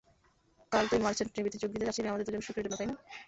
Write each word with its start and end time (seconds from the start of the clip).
কাল 0.71 0.85
তুই 0.91 0.99
মার্চেন্ট 1.01 1.31
নেভিতে 1.35 1.57
যোগ 1.61 1.69
দিতে 1.73 1.85
চাচ্ছিলি 1.87 2.09
আমাদের 2.09 2.25
দুজনের 2.27 2.45
সুখের 2.47 2.63
জন্য, 2.65 2.75
তাইনা? 2.79 2.95